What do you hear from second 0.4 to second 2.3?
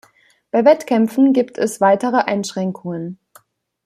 Bei Wettkämpfen gibt es weitere